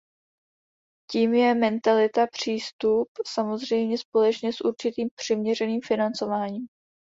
[1.11, 6.67] Tím je mentalita, přístup, samozřejmě společně s určitým přiměřeným financováním.